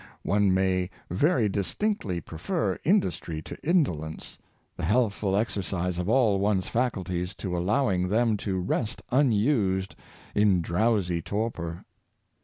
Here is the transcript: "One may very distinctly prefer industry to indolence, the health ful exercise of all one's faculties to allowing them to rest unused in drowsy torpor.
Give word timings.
"One 0.23 0.51
may 0.51 0.89
very 1.11 1.47
distinctly 1.47 2.21
prefer 2.21 2.79
industry 2.83 3.39
to 3.43 3.55
indolence, 3.63 4.39
the 4.75 4.83
health 4.83 5.13
ful 5.13 5.35
exercise 5.35 5.99
of 5.99 6.09
all 6.09 6.39
one's 6.39 6.67
faculties 6.67 7.35
to 7.35 7.55
allowing 7.55 8.07
them 8.07 8.35
to 8.37 8.59
rest 8.59 9.03
unused 9.11 9.95
in 10.33 10.59
drowsy 10.63 11.21
torpor. 11.21 11.85